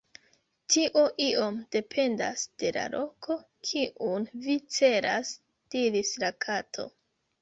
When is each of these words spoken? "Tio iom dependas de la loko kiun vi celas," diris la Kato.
"Tio 0.75 1.01
iom 1.25 1.59
dependas 1.75 2.45
de 2.63 2.71
la 2.79 2.85
loko 2.95 3.37
kiun 3.69 4.27
vi 4.47 4.57
celas," 4.79 5.35
diris 5.77 6.15
la 6.25 6.33
Kato. 6.49 6.89